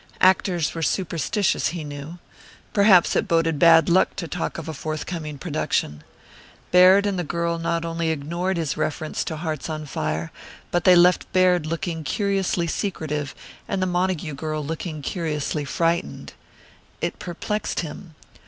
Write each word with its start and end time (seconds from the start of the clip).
Actors 0.21 0.73
were 0.73 0.81
superstitious, 0.81 1.67
he 1.67 1.83
knew. 1.83 2.17
Perhaps 2.73 3.15
it 3.15 3.27
boded 3.27 3.59
bad 3.59 3.87
luck 3.87 4.15
to 4.15 4.27
talk 4.27 4.57
of 4.57 4.67
a 4.67 4.73
forthcoming 4.73 5.37
production. 5.37 6.03
Baird 6.71 7.05
and 7.05 7.19
the 7.19 7.23
girl 7.23 7.59
not 7.59 7.85
only 7.85 8.09
ignored 8.09 8.57
his 8.57 8.75
reference 8.75 9.23
to 9.25 9.37
Hearts 9.37 9.69
on 9.69 9.85
Fire, 9.85 10.31
but 10.71 10.85
they 10.85 10.95
left 10.95 11.31
Baird 11.33 11.67
looking 11.67 12.03
curiously 12.03 12.65
secretive 12.65 13.35
and 13.67 13.79
the 13.79 13.85
Montague 13.85 14.33
girl 14.33 14.65
looking 14.65 15.03
curiously 15.03 15.65
frightened. 15.65 16.33
It 16.99 17.19
perplexed 17.19 17.81
him. 17.81 18.15